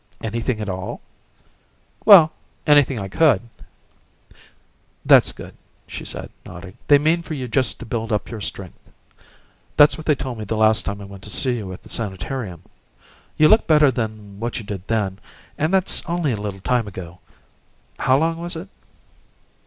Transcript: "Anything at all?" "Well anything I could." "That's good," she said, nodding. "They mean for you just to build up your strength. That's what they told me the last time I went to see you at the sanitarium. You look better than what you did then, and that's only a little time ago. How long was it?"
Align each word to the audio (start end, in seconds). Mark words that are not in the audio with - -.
"Anything 0.21 0.59
at 0.59 0.67
all?" 0.67 0.99
"Well 2.05 2.31
anything 2.65 2.99
I 2.99 3.07
could." 3.07 3.43
"That's 5.05 5.31
good," 5.31 5.53
she 5.85 6.05
said, 6.05 6.31
nodding. 6.43 6.75
"They 6.87 6.97
mean 6.97 7.21
for 7.21 7.35
you 7.35 7.47
just 7.47 7.77
to 7.79 7.85
build 7.85 8.11
up 8.11 8.27
your 8.31 8.41
strength. 8.41 8.79
That's 9.77 9.97
what 9.99 10.07
they 10.07 10.15
told 10.15 10.39
me 10.39 10.43
the 10.43 10.57
last 10.57 10.85
time 10.85 11.01
I 11.01 11.05
went 11.05 11.21
to 11.25 11.29
see 11.29 11.57
you 11.57 11.71
at 11.71 11.83
the 11.83 11.89
sanitarium. 11.89 12.63
You 13.37 13.47
look 13.47 13.67
better 13.67 13.91
than 13.91 14.39
what 14.39 14.57
you 14.57 14.63
did 14.63 14.87
then, 14.87 15.19
and 15.55 15.71
that's 15.71 16.01
only 16.07 16.31
a 16.31 16.35
little 16.41 16.61
time 16.61 16.87
ago. 16.87 17.19
How 17.99 18.17
long 18.17 18.37
was 18.39 18.55
it?" 18.55 18.69